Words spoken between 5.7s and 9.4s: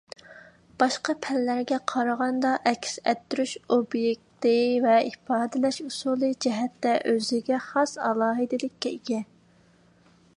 ئۇسۇلى جەھەتتە ئۆزىگە خاس ئالاھىدىلىككە ئىگە.